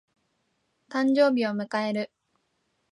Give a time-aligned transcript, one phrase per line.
[0.89, 2.11] 誕生日を迎える。